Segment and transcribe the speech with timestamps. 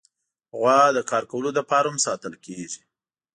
[0.57, 2.81] غوا د کار کولو لپاره هم ساتل کېږي.